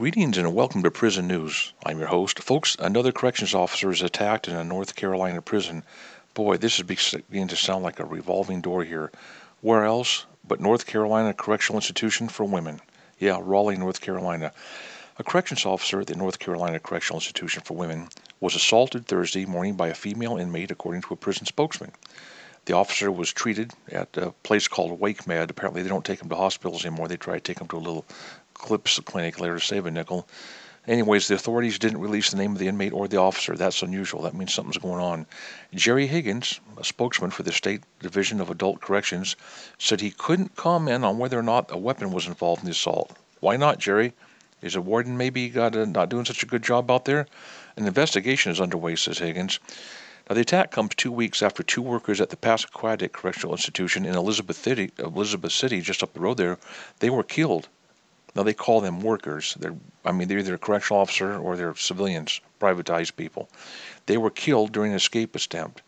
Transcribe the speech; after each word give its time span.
Greetings 0.00 0.38
and 0.38 0.54
welcome 0.54 0.82
to 0.82 0.90
Prison 0.90 1.26
News. 1.26 1.74
I'm 1.84 1.98
your 1.98 2.08
host. 2.08 2.42
Folks, 2.42 2.74
another 2.78 3.12
corrections 3.12 3.54
officer 3.54 3.90
is 3.90 4.00
attacked 4.00 4.48
in 4.48 4.56
a 4.56 4.64
North 4.64 4.96
Carolina 4.96 5.42
prison. 5.42 5.82
Boy, 6.32 6.56
this 6.56 6.78
is 6.78 6.84
beginning 6.84 7.48
to 7.48 7.56
sound 7.56 7.84
like 7.84 8.00
a 8.00 8.06
revolving 8.06 8.62
door 8.62 8.82
here. 8.82 9.10
Where 9.60 9.84
else 9.84 10.24
but 10.48 10.58
North 10.58 10.86
Carolina 10.86 11.34
Correctional 11.34 11.76
Institution 11.76 12.30
for 12.30 12.44
Women? 12.44 12.80
Yeah, 13.18 13.40
Raleigh, 13.42 13.76
North 13.76 14.00
Carolina. 14.00 14.54
A 15.18 15.22
corrections 15.22 15.66
officer 15.66 16.00
at 16.00 16.06
the 16.06 16.16
North 16.16 16.38
Carolina 16.38 16.80
Correctional 16.80 17.18
Institution 17.18 17.62
for 17.62 17.76
Women 17.76 18.08
was 18.40 18.54
assaulted 18.54 19.04
Thursday 19.04 19.44
morning 19.44 19.74
by 19.74 19.88
a 19.88 19.94
female 19.94 20.38
inmate, 20.38 20.70
according 20.70 21.02
to 21.02 21.12
a 21.12 21.16
prison 21.18 21.44
spokesman. 21.44 21.92
The 22.66 22.74
officer 22.74 23.10
was 23.10 23.32
treated 23.32 23.72
at 23.90 24.16
a 24.16 24.32
place 24.44 24.68
called 24.68 25.00
Wake 25.00 25.26
Med. 25.26 25.50
Apparently, 25.50 25.82
they 25.82 25.88
don't 25.88 26.04
take 26.04 26.22
him 26.22 26.28
to 26.28 26.36
hospitals 26.36 26.84
anymore. 26.84 27.08
They 27.08 27.16
try 27.16 27.34
to 27.34 27.40
take 27.40 27.58
him 27.58 27.68
to 27.68 27.76
a 27.76 27.78
little 27.78 28.04
Clips 28.60 29.00
clinic 29.00 29.40
later 29.40 29.58
to 29.58 29.64
save 29.64 29.86
a 29.86 29.90
nickel. 29.90 30.28
Anyways, 30.86 31.28
the 31.28 31.34
authorities 31.34 31.78
didn't 31.78 32.00
release 32.00 32.30
the 32.30 32.36
name 32.36 32.52
of 32.52 32.58
the 32.58 32.68
inmate 32.68 32.92
or 32.92 33.08
the 33.08 33.16
officer. 33.16 33.56
That's 33.56 33.82
unusual. 33.82 34.22
That 34.22 34.34
means 34.34 34.52
something's 34.52 34.76
going 34.76 35.00
on. 35.00 35.26
Jerry 35.74 36.06
Higgins, 36.06 36.60
a 36.78 36.84
spokesman 36.84 37.30
for 37.30 37.42
the 37.42 37.52
State 37.52 37.82
Division 38.00 38.40
of 38.40 38.50
Adult 38.50 38.80
Corrections, 38.80 39.34
said 39.78 40.00
he 40.00 40.10
couldn't 40.10 40.56
comment 40.56 41.04
on 41.04 41.18
whether 41.18 41.38
or 41.38 41.42
not 41.42 41.70
a 41.70 41.78
weapon 41.78 42.10
was 42.12 42.26
involved 42.26 42.60
in 42.60 42.66
the 42.66 42.72
assault. 42.72 43.16
Why 43.40 43.56
not, 43.56 43.78
Jerry? 43.78 44.12
Is 44.60 44.74
a 44.74 44.80
warden 44.82 45.16
maybe 45.16 45.48
got 45.48 45.74
a, 45.74 45.86
not 45.86 46.10
doing 46.10 46.26
such 46.26 46.42
a 46.42 46.46
good 46.46 46.62
job 46.62 46.90
out 46.90 47.06
there? 47.06 47.26
An 47.76 47.86
investigation 47.86 48.52
is 48.52 48.60
underway, 48.60 48.94
says 48.96 49.18
Higgins. 49.18 49.58
Now, 50.28 50.34
the 50.34 50.42
attack 50.42 50.70
comes 50.70 50.94
two 50.94 51.12
weeks 51.12 51.42
after 51.42 51.62
two 51.62 51.82
workers 51.82 52.20
at 52.20 52.28
the 52.28 52.36
Passamaquoddy 52.36 53.10
Correctional 53.10 53.54
Institution 53.54 54.04
in 54.04 54.14
Elizabeth 54.14 54.56
City, 54.56 54.90
Elizabeth 54.98 55.52
City, 55.52 55.80
just 55.80 56.02
up 56.02 56.12
the 56.12 56.20
road 56.20 56.36
there, 56.36 56.58
they 56.98 57.10
were 57.10 57.22
killed 57.22 57.68
now 58.34 58.42
they 58.42 58.54
call 58.54 58.80
them 58.80 59.00
workers. 59.00 59.56
They're, 59.58 59.76
I 60.04 60.12
mean, 60.12 60.28
they're 60.28 60.38
either 60.38 60.54
a 60.54 60.58
correctional 60.58 61.00
officer 61.02 61.36
or 61.36 61.56
they're 61.56 61.74
civilians, 61.74 62.40
privatized 62.60 63.16
people. 63.16 63.48
They 64.06 64.16
were 64.16 64.30
killed 64.30 64.72
during 64.72 64.92
an 64.92 64.96
escape 64.96 65.34
attempt. 65.34 65.82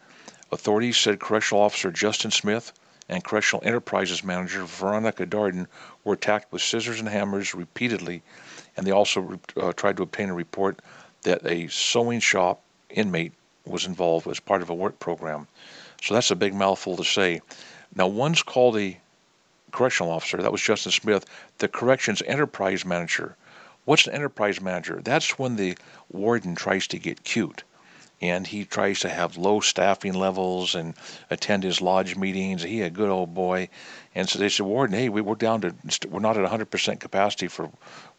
Authorities 0.50 0.96
said 0.96 1.20
correctional 1.20 1.62
officer 1.62 1.90
Justin 1.90 2.30
Smith 2.30 2.72
and 3.08 3.24
correctional 3.24 3.64
enterprises 3.64 4.24
manager 4.24 4.64
Veronica 4.64 5.26
Darden 5.26 5.66
were 6.04 6.14
attacked 6.14 6.52
with 6.52 6.62
scissors 6.62 7.00
and 7.00 7.08
hammers 7.08 7.54
repeatedly, 7.54 8.22
and 8.76 8.86
they 8.86 8.90
also 8.90 9.38
uh, 9.56 9.72
tried 9.72 9.96
to 9.96 10.02
obtain 10.02 10.30
a 10.30 10.34
report 10.34 10.80
that 11.22 11.44
a 11.46 11.68
sewing 11.68 12.20
shop 12.20 12.62
inmate 12.90 13.32
was 13.64 13.86
involved 13.86 14.26
as 14.26 14.40
part 14.40 14.62
of 14.62 14.70
a 14.70 14.74
work 14.74 14.98
program. 14.98 15.46
So 16.02 16.14
that's 16.14 16.30
a 16.30 16.36
big 16.36 16.54
mouthful 16.54 16.96
to 16.96 17.04
say. 17.04 17.40
Now, 17.94 18.08
one's 18.08 18.42
called 18.42 18.76
a 18.76 18.98
correctional 19.72 20.12
officer. 20.12 20.36
That 20.36 20.52
was 20.52 20.62
Justin 20.62 20.92
Smith, 20.92 21.26
the 21.58 21.68
corrections 21.68 22.22
enterprise 22.26 22.84
manager. 22.84 23.36
What's 23.84 24.06
an 24.06 24.14
enterprise 24.14 24.60
manager? 24.60 25.00
That's 25.02 25.38
when 25.38 25.56
the 25.56 25.76
warden 26.10 26.54
tries 26.54 26.86
to 26.88 26.98
get 26.98 27.24
cute 27.24 27.64
and 28.22 28.46
he 28.46 28.64
tries 28.64 29.00
to 29.00 29.08
have 29.08 29.36
low 29.36 29.58
staffing 29.58 30.14
levels 30.14 30.76
and 30.76 30.94
attend 31.28 31.64
his 31.64 31.80
lodge 31.80 32.16
meetings. 32.16 32.62
He 32.62 32.80
a 32.82 32.88
good 32.88 33.08
old 33.08 33.34
boy, 33.34 33.68
and 34.14 34.28
so 34.28 34.38
they 34.38 34.48
said, 34.48 34.64
Warden, 34.64 34.96
hey, 34.96 35.08
we, 35.08 35.20
we're 35.20 35.34
down 35.34 35.60
to 35.62 35.74
we're 36.08 36.20
not 36.20 36.38
at 36.38 36.48
100% 36.48 37.00
capacity 37.00 37.48
for. 37.48 37.64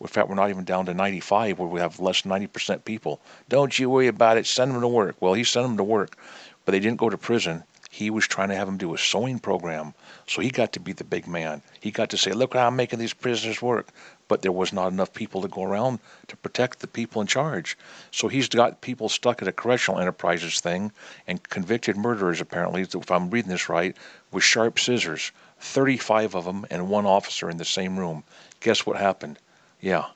In 0.01 0.07
fact, 0.07 0.27
we're 0.27 0.35
not 0.35 0.49
even 0.49 0.65
down 0.65 0.85
to 0.88 0.93
95, 0.93 1.57
where 1.57 1.69
we 1.69 1.79
have 1.79 2.01
less 2.01 2.21
than 2.21 2.31
90% 2.31 2.83
people. 2.83 3.21
Don't 3.47 3.79
you 3.79 3.89
worry 3.89 4.07
about 4.07 4.38
it. 4.38 4.45
Send 4.45 4.73
them 4.73 4.81
to 4.81 4.88
work. 4.88 5.15
Well, 5.21 5.33
he 5.33 5.45
sent 5.45 5.65
them 5.65 5.77
to 5.77 5.83
work, 5.83 6.17
but 6.65 6.73
they 6.73 6.81
didn't 6.81 6.99
go 6.99 7.09
to 7.09 7.17
prison. 7.17 7.63
He 7.94 8.09
was 8.09 8.27
trying 8.27 8.49
to 8.49 8.55
have 8.55 8.67
him 8.67 8.77
do 8.77 8.95
a 8.95 8.97
sewing 8.97 9.38
program. 9.38 9.94
So 10.25 10.41
he 10.41 10.49
got 10.49 10.73
to 10.73 10.80
be 10.80 10.94
the 10.94 11.03
big 11.03 11.27
man. 11.27 11.61
He 11.80 11.91
got 11.91 12.09
to 12.09 12.17
say, 12.17 12.31
look 12.31 12.55
how 12.55 12.66
I'm 12.66 12.75
making 12.75 12.97
these 12.97 13.13
prisoners 13.13 13.61
work. 13.61 13.89
But 14.27 14.41
there 14.41 14.52
was 14.52 14.73
not 14.73 14.91
enough 14.91 15.13
people 15.13 15.44
to 15.44 15.47
go 15.47 15.63
around 15.63 16.00
to 16.27 16.35
protect 16.38 16.80
the 16.80 16.88
people 16.88 17.22
in 17.22 17.27
charge. 17.27 17.77
So 18.09 18.30
he's 18.30 18.50
got 18.50 18.81
people 18.81 19.09
stuck 19.09 19.44
at 19.44 19.47
a 19.47 19.52
correctional 19.52 20.02
enterprises 20.02 20.59
thing 20.59 20.91
and 21.27 21.47
convicted 21.50 21.95
murderers, 21.95 22.41
apparently, 22.41 22.81
if 22.81 23.11
I'm 23.11 23.29
reading 23.29 23.51
this 23.51 23.69
right, 23.69 23.96
with 24.31 24.44
sharp 24.44 24.79
scissors. 24.79 25.31
35 25.59 26.34
of 26.34 26.46
them 26.46 26.66
and 26.72 26.90
one 26.90 27.06
officer 27.06 27.47
in 27.47 27.57
the 27.57 27.63
same 27.63 28.00
room. 28.00 28.23
Guess 28.62 28.88
what 28.88 28.97
happened? 28.97 29.38
Yeah. 29.81 30.07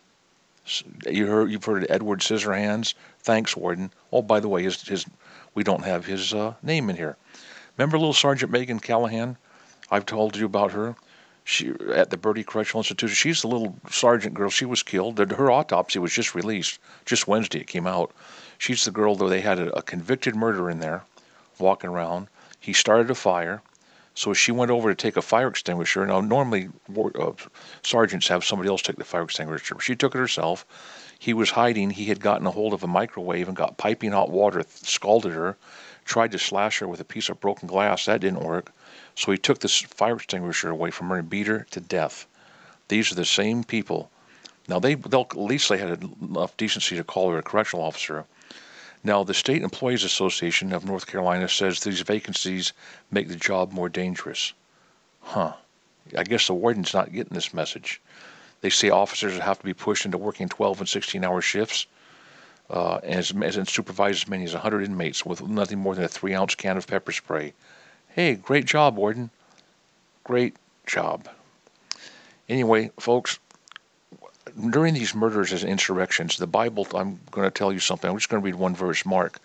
You 1.07 1.28
heard, 1.28 1.51
you've 1.51 1.63
heard 1.63 1.84
of 1.84 1.91
Edward 1.91 2.22
Scissorhands. 2.22 2.96
Thanks, 3.19 3.56
Warden. 3.56 3.91
Oh, 4.12 4.24
by 4.24 4.40
the 4.40 4.50
way, 4.50 4.63
his, 4.63 4.81
his 4.81 5.06
we 5.53 5.63
don't 5.63 5.85
have 5.85 6.07
his 6.07 6.34
uh, 6.34 6.56
name 6.63 6.90
in 6.90 6.96
here. 6.96 7.18
Remember 7.77 7.99
little 7.99 8.13
Sergeant 8.13 8.51
Megan 8.51 8.79
Callahan? 8.79 9.38
I've 9.91 10.05
told 10.05 10.35
you 10.35 10.47
about 10.47 10.71
her. 10.71 10.95
She 11.43 11.73
at 11.93 12.09
the 12.09 12.17
Bertie 12.17 12.43
Correctional 12.43 12.79
Institution. 12.79 13.13
She's 13.13 13.41
the 13.41 13.47
little 13.47 13.77
sergeant 13.89 14.33
girl. 14.33 14.49
She 14.49 14.65
was 14.65 14.81
killed. 14.83 15.19
Her 15.19 15.51
autopsy 15.51 15.99
was 15.99 16.11
just 16.11 16.33
released. 16.33 16.79
Just 17.05 17.27
Wednesday 17.27 17.59
it 17.59 17.67
came 17.67 17.85
out. 17.85 18.11
She's 18.57 18.83
the 18.83 18.91
girl 18.91 19.15
though 19.15 19.29
they 19.29 19.41
had 19.41 19.59
a, 19.59 19.71
a 19.77 19.81
convicted 19.83 20.35
murderer 20.35 20.71
in 20.71 20.79
there, 20.79 21.03
walking 21.59 21.91
around. 21.91 22.27
He 22.59 22.73
started 22.73 23.11
a 23.11 23.15
fire. 23.15 23.61
So 24.15 24.33
she 24.33 24.51
went 24.51 24.71
over 24.71 24.89
to 24.89 24.95
take 24.95 25.15
a 25.15 25.21
fire 25.21 25.47
extinguisher. 25.47 26.03
Now, 26.07 26.21
normally 26.21 26.69
uh, 26.97 27.31
sergeants 27.83 28.27
have 28.29 28.44
somebody 28.44 28.69
else 28.69 28.81
take 28.81 28.95
the 28.95 29.03
fire 29.03 29.21
extinguisher. 29.21 29.79
She 29.79 29.95
took 29.95 30.15
it 30.15 30.17
herself. 30.17 30.65
He 31.19 31.35
was 31.35 31.51
hiding. 31.51 31.91
He 31.91 32.05
had 32.05 32.19
gotten 32.19 32.47
a 32.47 32.51
hold 32.51 32.73
of 32.73 32.83
a 32.83 32.88
microwave 32.88 33.47
and 33.47 33.55
got 33.55 33.77
piping 33.77 34.13
hot 34.13 34.31
water, 34.31 34.63
scalded 34.67 35.33
her 35.33 35.55
tried 36.07 36.31
to 36.31 36.40
slash 36.40 36.79
her 36.79 36.88
with 36.88 37.00
a 37.00 37.06
piece 37.06 37.29
of 37.29 37.40
broken 37.40 37.68
glass. 37.68 38.06
That 38.06 38.22
didn't 38.22 38.44
work. 38.44 38.72
So 39.16 39.31
he 39.31 39.38
took 39.38 39.59
this 39.59 39.81
fire 39.81 40.16
extinguisher 40.16 40.69
away 40.69 40.90
from 40.90 41.09
her 41.09 41.18
and 41.18 41.29
beat 41.29 41.47
her 41.47 41.68
to 41.72 41.79
death. 41.79 42.25
These 42.88 43.12
are 43.12 43.16
the 43.16 43.25
same 43.25 43.63
people. 43.63 44.09
Now 44.68 44.79
they 44.79 44.94
at 44.94 45.38
least 45.38 45.69
they 45.69 45.78
had 45.78 46.03
enough 46.22 46.57
decency 46.57 46.95
to 46.95 47.03
call 47.03 47.31
her 47.31 47.38
a 47.38 47.44
correctional 47.44 47.85
officer. 47.85 48.25
Now 49.03 49.23
the 49.23 49.34
State 49.34 49.62
Employees 49.62 50.03
Association 50.03 50.73
of 50.73 50.85
North 50.85 51.06
Carolina 51.07 51.47
says 51.47 51.79
these 51.79 52.01
vacancies 52.01 52.74
make 53.12 53.28
the 53.28 53.35
job 53.35 53.72
more 53.72 53.89
dangerous. 53.89 54.53
Huh. 55.22 55.53
I 56.18 56.24
guess 56.24 56.47
the 56.47 56.53
warden's 56.53 56.94
not 56.94 57.12
getting 57.12 57.35
this 57.35 57.53
message. 57.53 58.01
They 58.62 58.69
say 58.69 58.89
officers 58.89 59.38
have 59.38 59.59
to 59.59 59.66
be 59.66 59.74
pushed 59.74 60.06
into 60.06 60.18
working 60.18 60.50
12 60.50 60.79
and 60.79 60.89
16 60.89 61.24
hour 61.24 61.41
shifts 61.41 61.85
uh, 62.69 63.00
and 63.03 63.67
supervise 63.67 64.23
as 64.23 64.28
many 64.28 64.44
as 64.44 64.53
100 64.53 64.83
inmates 64.83 65.25
with 65.25 65.41
nothing 65.41 65.79
more 65.79 65.95
than 65.95 66.03
a 66.03 66.07
three 66.07 66.33
ounce 66.33 66.55
can 66.55 66.78
of 66.78 66.88
pepper 66.88 67.11
spray. 67.11 67.53
Hey, 68.09 68.35
great 68.35 68.66
job, 68.66 68.97
Warden. 68.97 69.29
Great 70.23 70.55
job. 70.85 71.29
Anyway, 72.50 72.91
folks, 73.00 73.39
during 74.69 74.94
these 74.94 75.13
murders 75.13 75.51
and 75.51 75.63
insurrections, 75.63 76.38
the 76.38 76.47
Bible, 76.47 76.88
I'm 76.94 77.19
going 77.31 77.45
to 77.45 77.51
tell 77.51 77.72
you 77.72 77.79
something. 77.79 78.09
I'm 78.09 78.17
just 78.17 78.29
going 78.29 78.41
to 78.41 78.45
read 78.45 78.56
one 78.56 78.75
verse, 78.75 79.06
Mark. 79.06 79.39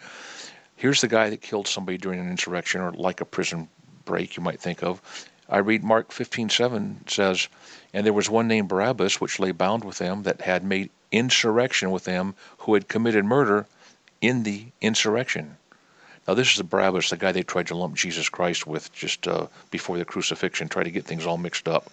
Here's 0.76 1.00
the 1.00 1.08
guy 1.08 1.30
that 1.30 1.42
killed 1.42 1.68
somebody 1.68 1.98
during 1.98 2.18
an 2.18 2.30
insurrection 2.30 2.80
or 2.80 2.92
like 2.92 3.20
a 3.20 3.24
prison 3.24 3.68
break, 4.04 4.36
you 4.36 4.42
might 4.42 4.60
think 4.60 4.82
of. 4.82 5.00
I 5.48 5.58
read 5.58 5.82
Mark 5.82 6.10
15:7 6.10 7.10
says, 7.10 7.48
And 7.92 8.06
there 8.06 8.12
was 8.12 8.30
one 8.30 8.48
named 8.48 8.68
Barabbas, 8.68 9.20
which 9.20 9.40
lay 9.40 9.52
bound 9.52 9.84
with 9.84 9.98
them, 9.98 10.22
that 10.22 10.42
had 10.42 10.64
made 10.64 10.90
insurrection 11.10 11.90
with 11.90 12.04
them 12.04 12.34
who 12.58 12.74
had 12.74 12.88
committed 12.88 13.24
murder 13.24 13.66
in 14.20 14.44
the 14.44 14.66
insurrection. 14.80 15.56
Now, 16.26 16.34
this 16.34 16.52
is 16.52 16.56
the 16.56 16.64
Barabbas, 16.64 17.10
the 17.10 17.16
guy 17.16 17.32
they 17.32 17.42
tried 17.42 17.66
to 17.66 17.76
lump 17.76 17.96
Jesus 17.96 18.28
Christ 18.28 18.66
with 18.66 18.92
just 18.92 19.26
uh, 19.26 19.48
before 19.70 19.98
the 19.98 20.04
crucifixion, 20.04 20.68
try 20.68 20.84
to 20.84 20.90
get 20.90 21.04
things 21.04 21.26
all 21.26 21.36
mixed 21.36 21.66
up. 21.66 21.90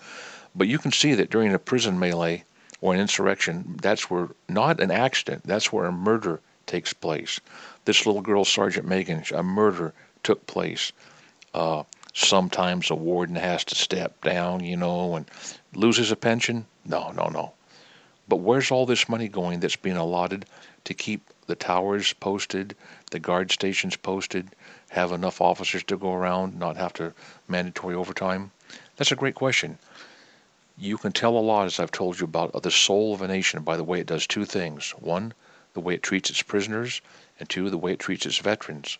But 0.55 0.67
you 0.67 0.77
can 0.77 0.91
see 0.91 1.15
that 1.15 1.31
during 1.31 1.53
a 1.53 1.59
prison 1.59 1.99
melee 1.99 2.43
or 2.81 2.93
an 2.93 2.99
insurrection, 2.99 3.77
that's 3.81 4.09
where 4.09 4.29
not 4.47 4.79
an 4.79 4.91
accident, 4.91 5.43
that's 5.45 5.73
where 5.73 5.85
a 5.85 5.91
murder 5.91 6.39
takes 6.67 6.93
place. 6.93 7.39
This 7.85 8.05
little 8.05 8.21
girl, 8.21 8.45
Sergeant 8.45 8.87
Megan, 8.87 9.23
a 9.33 9.41
murder 9.41 9.93
took 10.21 10.45
place. 10.45 10.91
Uh, 11.53 11.83
sometimes 12.13 12.89
a 12.89 12.95
warden 12.95 13.35
has 13.35 13.63
to 13.65 13.75
step 13.75 14.21
down, 14.21 14.63
you 14.63 14.77
know, 14.77 15.15
and 15.15 15.29
loses 15.73 16.11
a 16.11 16.15
pension. 16.15 16.65
No, 16.85 17.11
no, 17.11 17.27
no. 17.27 17.53
But 18.27 18.37
where's 18.37 18.71
all 18.71 18.85
this 18.85 19.09
money 19.09 19.27
going 19.27 19.59
that's 19.59 19.75
being 19.75 19.97
allotted 19.97 20.45
to 20.85 20.93
keep 20.93 21.21
the 21.47 21.55
towers 21.55 22.13
posted, 22.13 22.75
the 23.11 23.19
guard 23.19 23.51
stations 23.51 23.95
posted, 23.95 24.49
have 24.89 25.11
enough 25.11 25.41
officers 25.41 25.83
to 25.85 25.97
go 25.97 26.13
around, 26.13 26.57
not 26.57 26.77
have 26.77 26.93
to 26.93 27.13
mandatory 27.47 27.95
overtime? 27.95 28.51
That's 28.97 29.11
a 29.11 29.15
great 29.15 29.35
question. 29.35 29.79
You 30.77 30.97
can 30.97 31.11
tell 31.11 31.35
a 31.35 31.39
lot, 31.39 31.65
as 31.65 31.79
I've 31.79 31.91
told 31.91 32.19
you, 32.19 32.25
about 32.25 32.61
the 32.61 32.71
soul 32.71 33.13
of 33.13 33.21
a 33.21 33.27
nation 33.27 33.63
by 33.63 33.77
the 33.77 33.83
way 33.83 33.99
it 33.99 34.07
does 34.07 34.27
two 34.27 34.45
things. 34.45 34.91
One, 34.91 35.33
the 35.73 35.79
way 35.79 35.95
it 35.95 36.03
treats 36.03 36.29
its 36.29 36.41
prisoners, 36.41 37.01
and 37.39 37.49
two, 37.49 37.69
the 37.69 37.77
way 37.77 37.93
it 37.93 37.99
treats 37.99 38.25
its 38.25 38.37
veterans. 38.37 38.97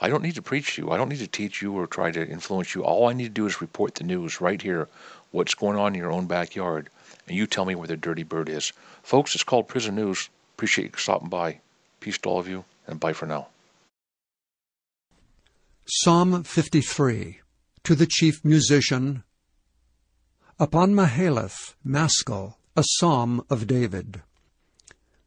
I 0.00 0.08
don't 0.08 0.22
need 0.22 0.34
to 0.34 0.42
preach 0.42 0.76
you. 0.76 0.90
I 0.90 0.96
don't 0.96 1.08
need 1.08 1.18
to 1.18 1.26
teach 1.26 1.62
you 1.62 1.72
or 1.72 1.86
try 1.86 2.10
to 2.10 2.28
influence 2.28 2.74
you. 2.74 2.84
All 2.84 3.08
I 3.08 3.12
need 3.12 3.24
to 3.24 3.30
do 3.30 3.46
is 3.46 3.60
report 3.60 3.94
the 3.94 4.04
news 4.04 4.40
right 4.40 4.60
here, 4.60 4.88
what's 5.30 5.54
going 5.54 5.78
on 5.78 5.94
in 5.94 6.00
your 6.00 6.12
own 6.12 6.26
backyard 6.26 6.90
and 7.26 7.36
you 7.36 7.46
tell 7.46 7.64
me 7.64 7.74
where 7.74 7.88
the 7.88 7.96
dirty 7.96 8.22
bird 8.22 8.48
is. 8.48 8.72
Folks, 9.02 9.34
it's 9.34 9.44
called 9.44 9.68
Prison 9.68 9.94
News. 9.94 10.28
Appreciate 10.56 10.92
you 10.92 10.98
stopping 10.98 11.28
by. 11.28 11.60
Peace 12.00 12.18
to 12.18 12.28
all 12.28 12.38
of 12.38 12.48
you, 12.48 12.64
and 12.86 13.00
bye 13.00 13.12
for 13.12 13.26
now. 13.26 13.48
Psalm 15.86 16.42
53 16.44 17.40
To 17.84 17.94
the 17.94 18.06
Chief 18.06 18.44
Musician 18.44 19.24
Upon 20.58 20.94
Mahalath, 20.94 21.74
Maskil, 21.84 22.56
a 22.76 22.84
Psalm 22.84 23.44
of 23.50 23.66
David. 23.66 24.22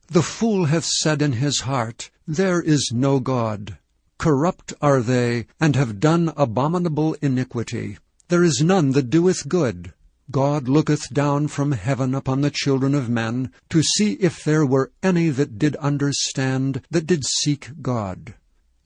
The 0.08 0.22
fool 0.22 0.66
hath 0.66 0.86
said 0.86 1.22
in 1.22 1.34
his 1.34 1.62
heart, 1.62 2.10
There 2.28 2.62
is 2.62 2.92
no 2.94 3.20
God. 3.20 3.78
Corrupt 4.18 4.74
are 4.82 5.02
they, 5.02 5.46
and 5.60 5.76
have 5.76 6.00
done 6.00 6.34
abominable 6.36 7.16
iniquity. 7.22 7.98
There 8.30 8.44
is 8.44 8.62
none 8.64 8.92
that 8.92 9.10
doeth 9.10 9.48
good. 9.48 9.94
God 10.30 10.68
looketh 10.68 11.14
down 11.14 11.48
from 11.48 11.72
heaven 11.72 12.14
upon 12.14 12.42
the 12.42 12.52
children 12.52 12.94
of 12.94 13.10
men, 13.10 13.52
to 13.70 13.82
see 13.82 14.14
if 14.14 14.44
there 14.44 14.66
were 14.66 14.92
any 15.02 15.30
that 15.30 15.58
did 15.58 15.76
understand, 15.78 16.82
that 16.92 17.08
did 17.08 17.24
seek 17.26 17.70
God. 17.82 18.34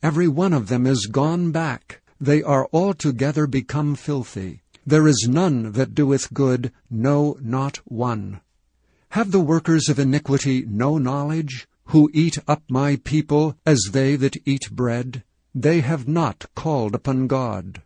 Every 0.03 0.27
one 0.27 0.53
of 0.53 0.67
them 0.67 0.85
is 0.85 1.07
gone 1.07 1.51
back. 1.51 2.01
They 2.19 2.43
are 2.43 2.67
altogether 2.71 3.47
become 3.47 3.95
filthy. 3.95 4.61
There 4.85 5.07
is 5.07 5.27
none 5.27 5.71
that 5.71 5.95
doeth 5.95 6.33
good, 6.33 6.71
no, 6.89 7.37
not 7.41 7.77
one. 7.85 8.41
Have 9.09 9.31
the 9.31 9.39
workers 9.39 9.89
of 9.89 9.99
iniquity 9.99 10.65
no 10.67 10.97
knowledge, 10.97 11.67
who 11.91 12.09
eat 12.13 12.37
up 12.47 12.63
my 12.69 12.95
people 13.03 13.57
as 13.65 13.89
they 13.91 14.15
that 14.15 14.37
eat 14.45 14.71
bread? 14.71 15.23
They 15.53 15.81
have 15.81 16.07
not 16.07 16.45
called 16.55 16.95
upon 16.95 17.27
God. 17.27 17.81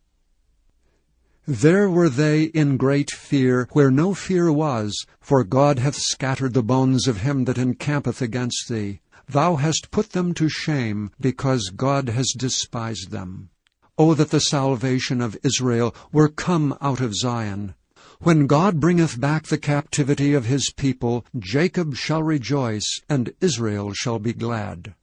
There 1.48 1.90
were 1.90 2.10
they 2.10 2.44
in 2.44 2.78
great 2.78 3.10
fear, 3.10 3.68
where 3.72 3.90
no 3.90 4.13
fear 4.13 4.52
was, 4.52 5.06
for 5.19 5.44
God 5.44 5.80
hath 5.80 5.96
scattered 5.96 6.54
the 6.54 6.62
bones 6.62 7.07
of 7.07 7.22
him 7.22 7.46
that 7.46 7.57
encampeth 7.57 8.22
against 8.22 8.69
thee. 8.69 9.02
Thou 9.28 9.56
hast 9.56 9.90
put 9.90 10.12
them 10.12 10.36
to 10.36 10.50
shame, 10.50 11.10
because 11.19 11.72
God 11.75 12.10
has 12.10 12.34
despised 12.38 13.10
them. 13.10 13.50
O 13.98 14.13
that 14.13 14.30
the 14.30 14.40
salvation 14.40 15.19
of 15.19 15.38
Israel 15.44 15.96
were 16.12 16.30
come 16.30 16.78
out 16.80 17.02
of 17.02 17.16
Zion! 17.16 17.74
When 18.25 18.48
God 18.48 18.80
bringeth 18.80 19.22
back 19.22 19.45
the 19.45 19.57
captivity 19.60 20.33
of 20.33 20.45
his 20.45 20.74
people, 20.75 21.24
Jacob 21.38 21.95
shall 21.95 22.24
rejoice, 22.24 23.00
and 23.07 23.31
Israel 23.39 23.94
shall 23.94 24.18
be 24.18 24.33
glad. 24.33 24.95